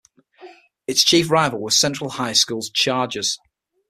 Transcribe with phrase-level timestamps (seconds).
[0.87, 3.37] Its chief rival was Central High School's Chargers.